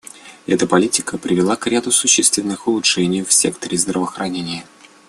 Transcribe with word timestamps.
Эта 0.47 0.65
политика 0.65 1.19
привела 1.19 1.55
к 1.55 1.67
ряду 1.67 1.91
существенных 1.91 2.67
улучшений 2.67 3.21
в 3.23 3.31
секторе 3.31 3.77
здравоохранения. 3.77 4.65